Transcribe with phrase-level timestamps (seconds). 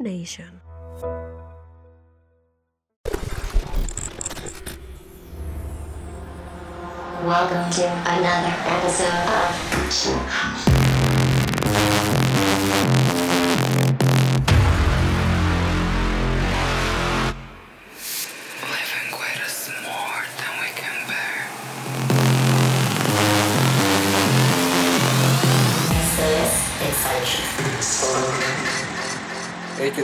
[0.00, 0.62] Nation.
[7.22, 10.75] Welcome to another episode of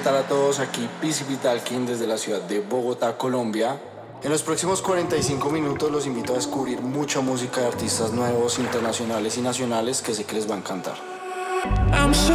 [0.03, 0.59] tal a todos?
[0.59, 3.81] Aquí PC Vitalkin desde la ciudad de Bogotá, Colombia.
[4.23, 9.39] En los próximos 45 minutos los invito a descubrir mucha música de artistas nuevos, internacionales
[9.39, 10.95] y nacionales que sé que les va a encantar.
[11.93, 12.35] I'm so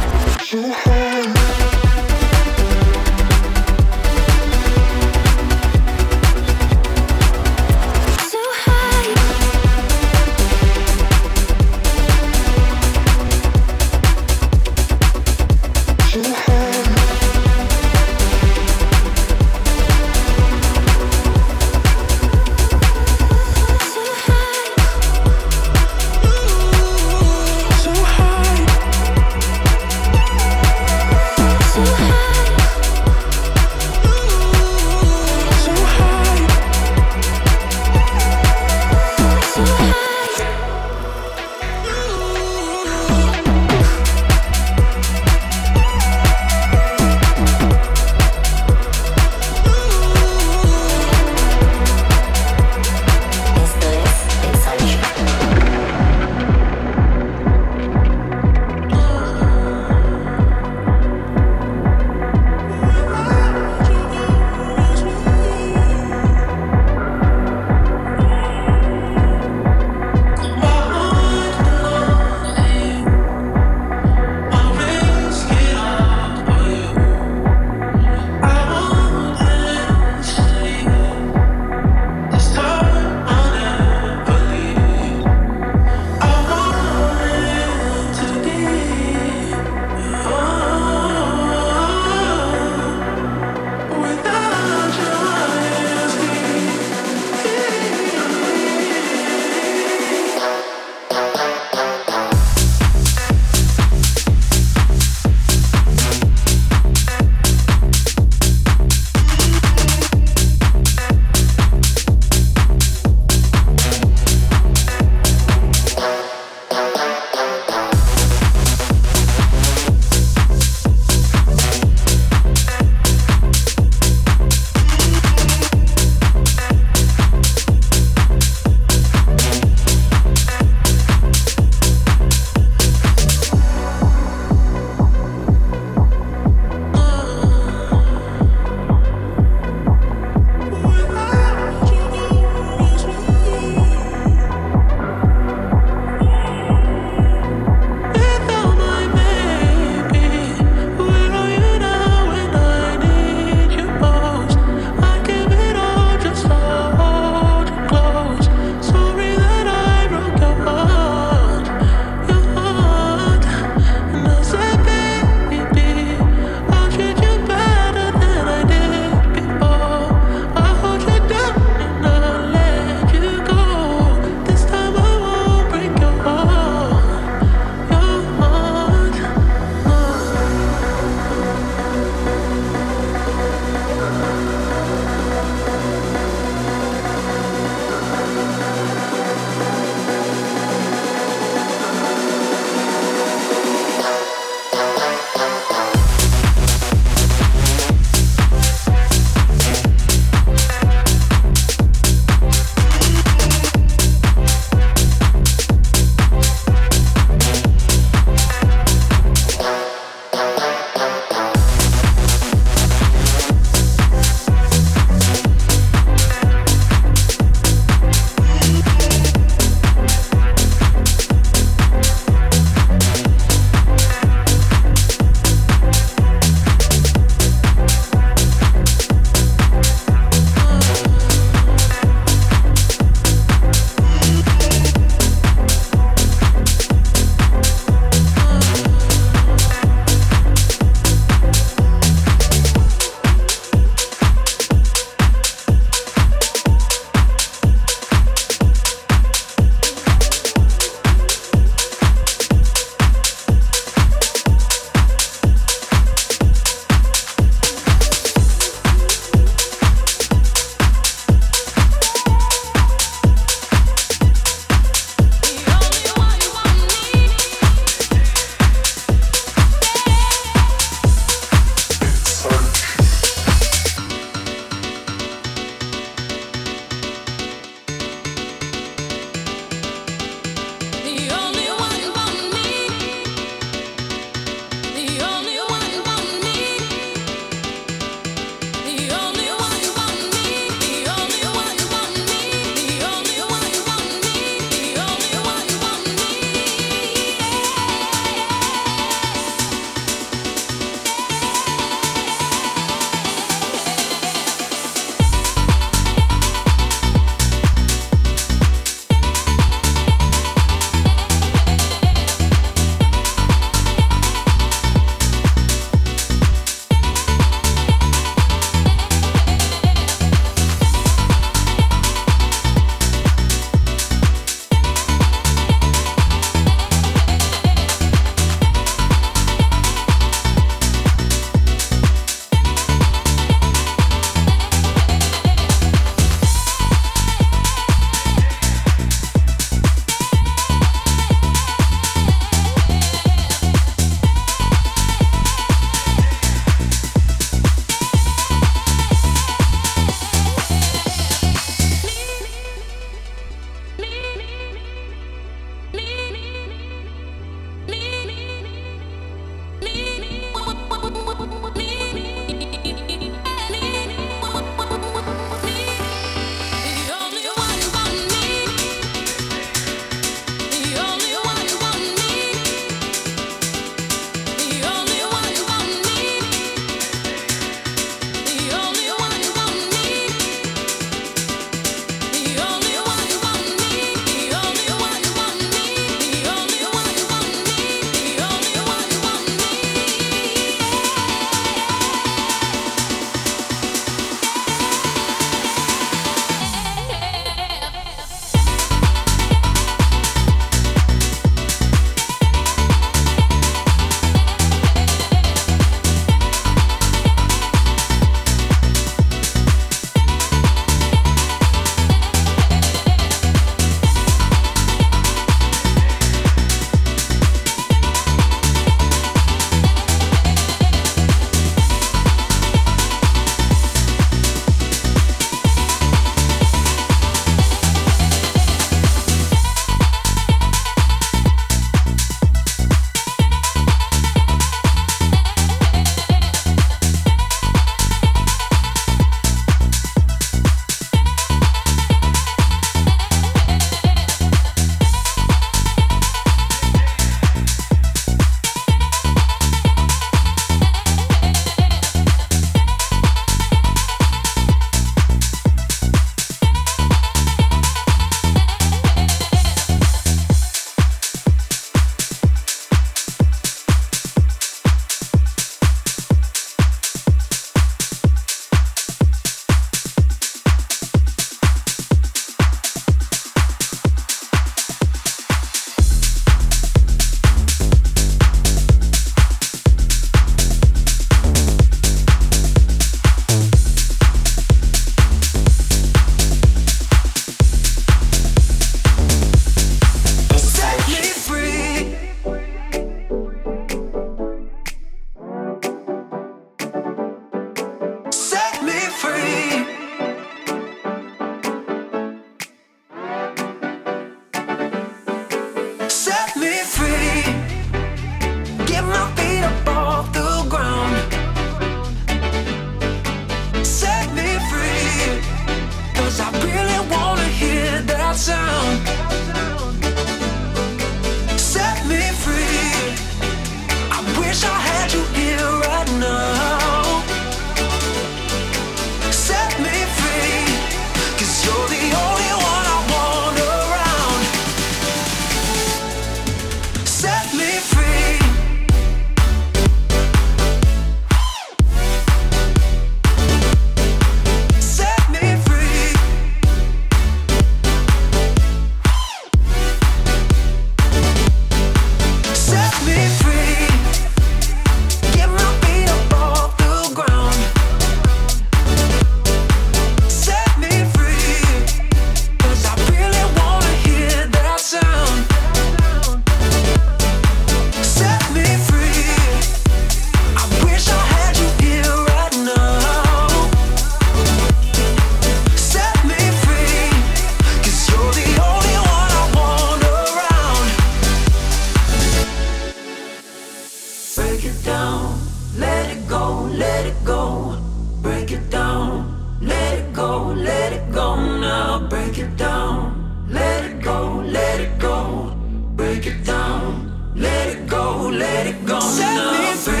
[597.35, 598.99] Let it go, let it go.
[598.99, 600.00] Set me free.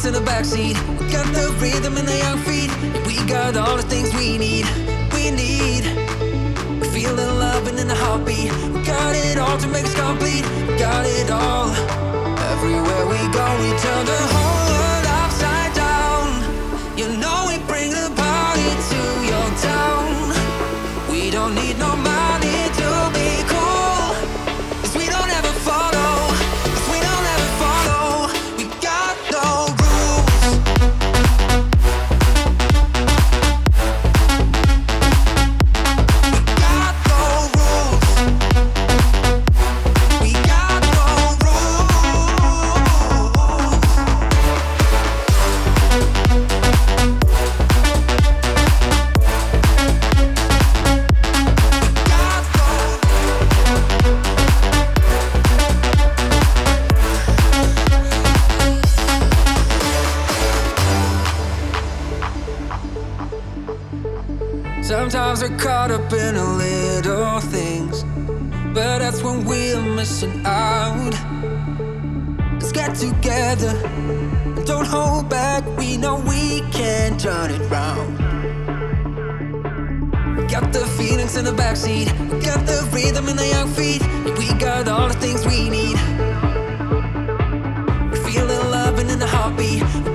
[0.00, 0.76] dance in the backseat.
[0.98, 3.06] We got the rhythm in the young outfit.
[3.06, 4.66] We got all the things we need.
[5.12, 5.84] We need.
[6.80, 8.52] We feel the love and in the heartbeat.
[8.72, 10.44] We got it all to make us complete.
[10.68, 11.70] We got it all.
[12.52, 14.39] Everywhere we go, we turn the
[89.58, 90.09] and in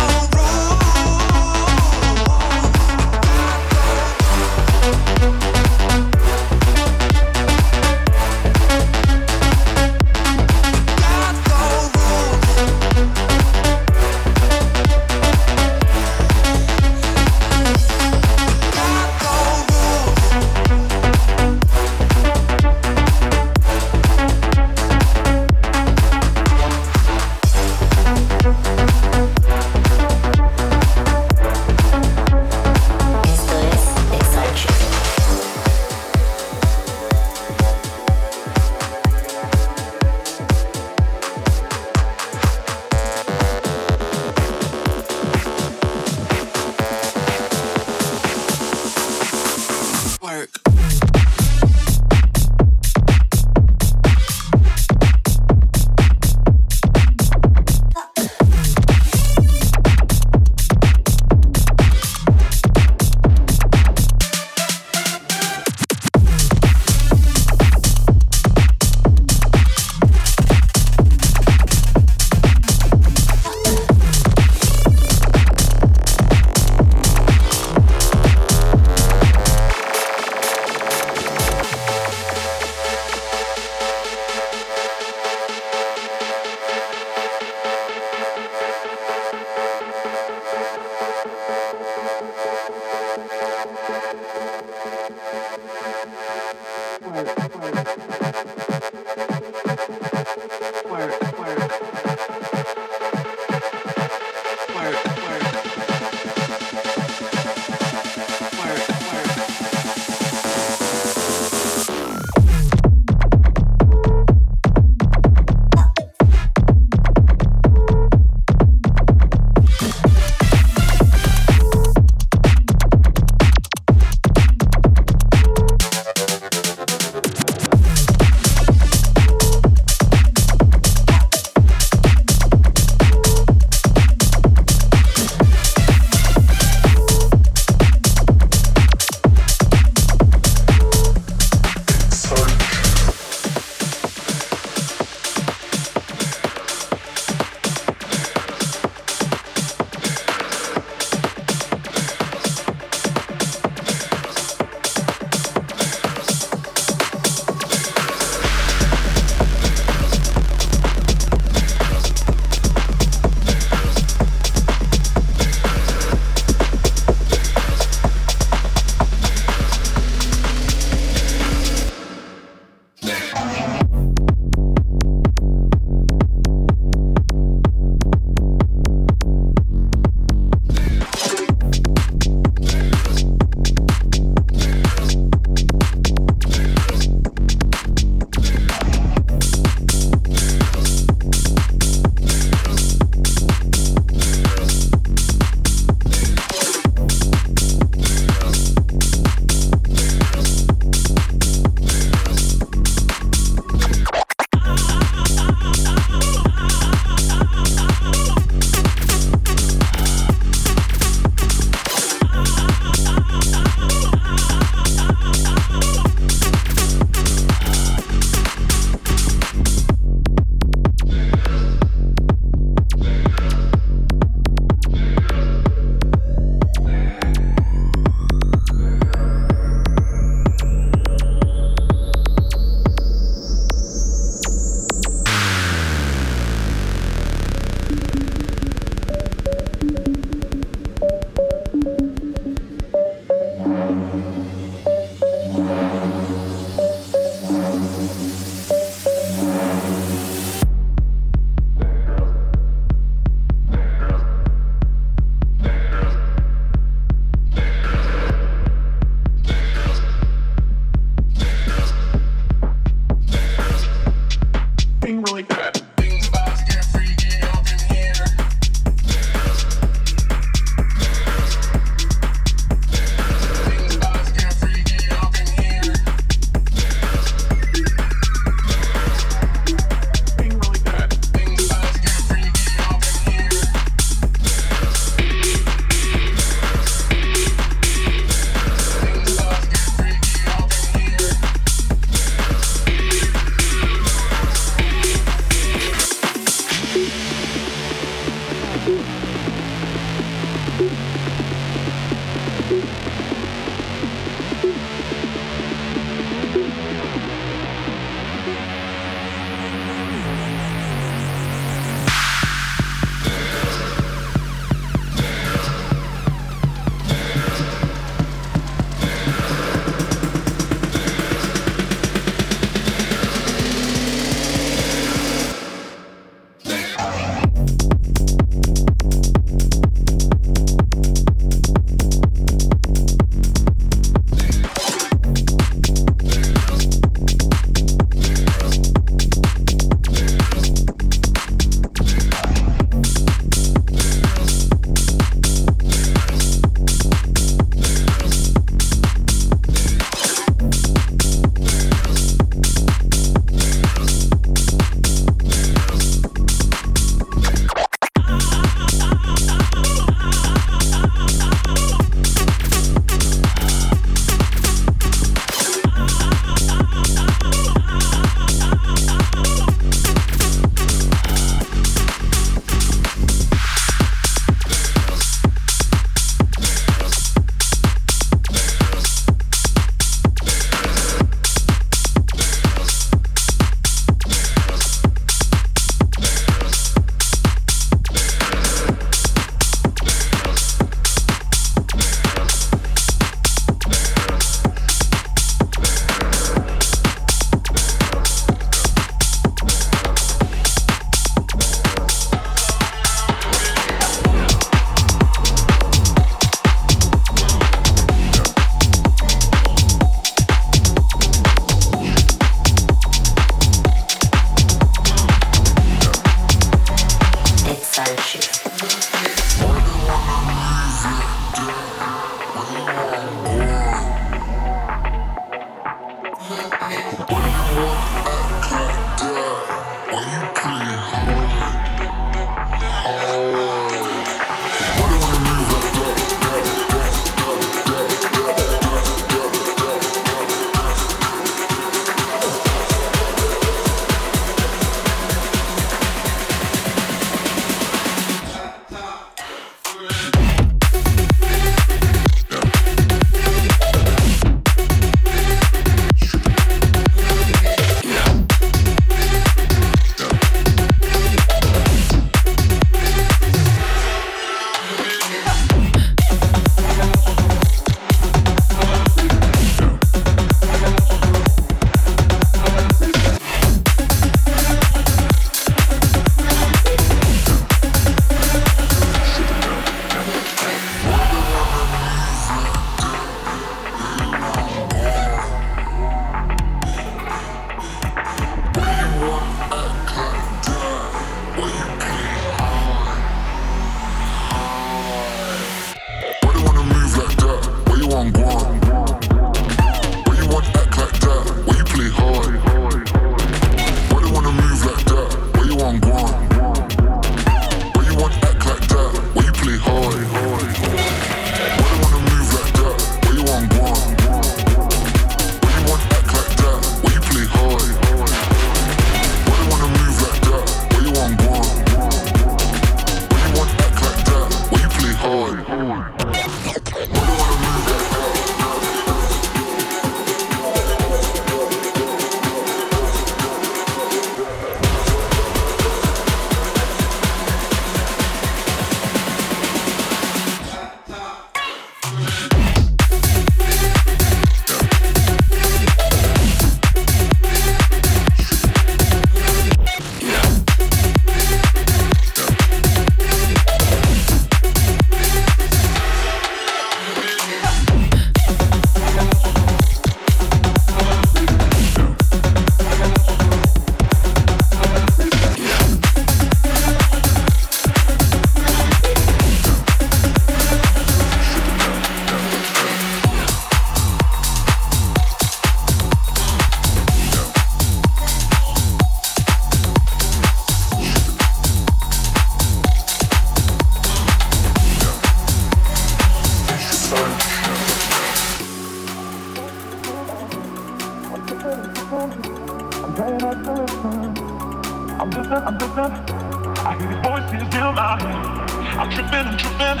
[599.60, 600.00] tripping,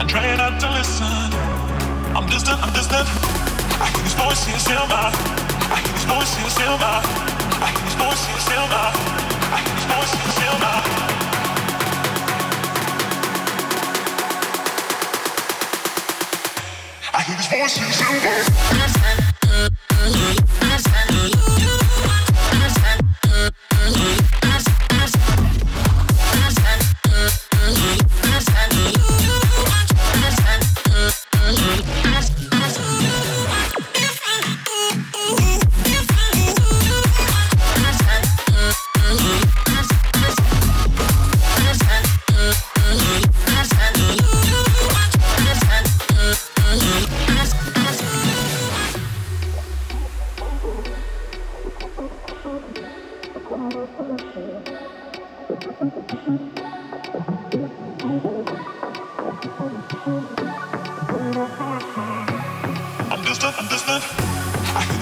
[0.00, 1.28] and trying not to listen.
[2.16, 3.06] I'm distant, I'm distant.
[3.80, 5.12] I hear these voices in my
[5.70, 6.98] I hear these voices in my
[7.60, 8.90] I hear these voices in my
[9.54, 10.76] I hear these voices in my
[17.12, 18.97] I hear these voices in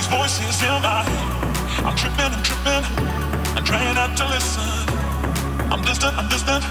[0.07, 1.85] these voices in my head.
[1.85, 2.85] I'm tripping, I'm tripping.
[3.57, 4.63] I'm trying not to listen.
[5.73, 6.63] I'm distant, I'm distant.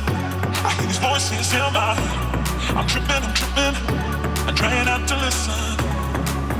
[0.63, 2.77] I hear these voices in my head.
[2.77, 3.75] I'm tripping, I'm tripping.
[4.47, 5.53] I'm trying not to listen.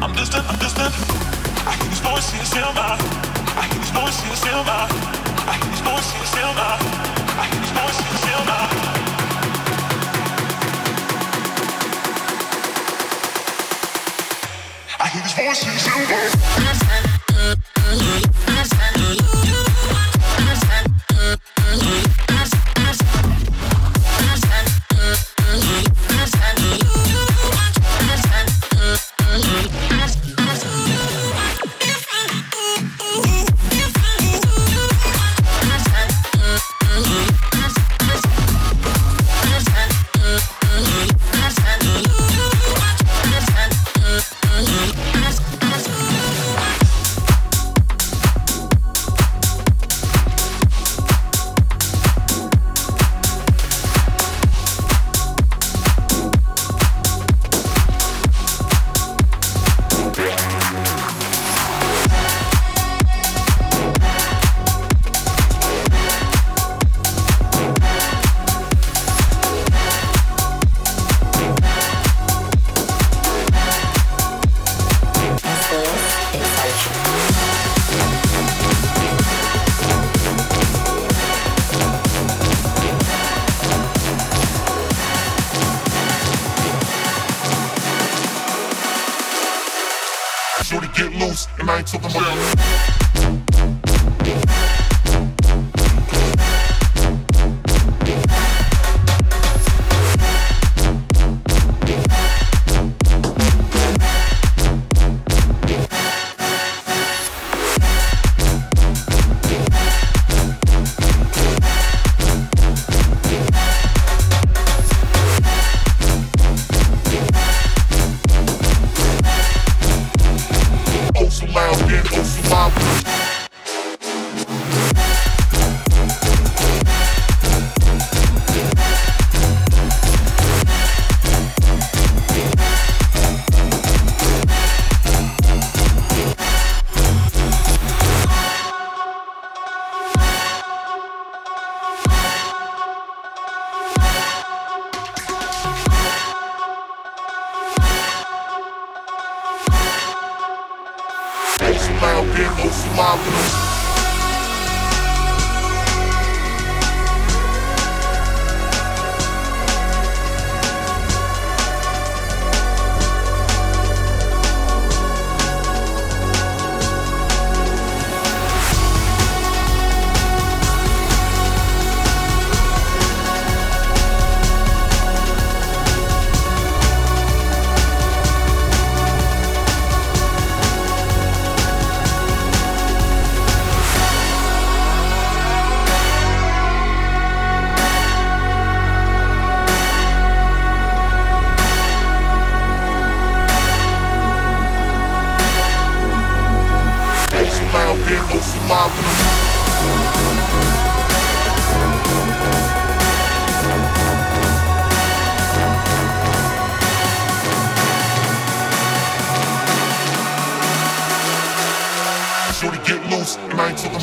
[0.04, 0.94] I'm distant, I'm distant.
[1.66, 3.16] I hear these voices in my head.
[3.56, 5.48] I hear these voices in my head.
[5.48, 7.40] I hear these voices in my head.
[7.40, 8.95] I hear these voices in my head.
[15.46, 16.85] always use your.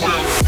[0.02, 0.42] Jam.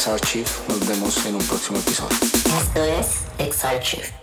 [0.00, 0.48] Exarchive.
[0.66, 2.16] Nos vemos en un próximo episodio.
[2.58, 4.19] Esto es Exarchive.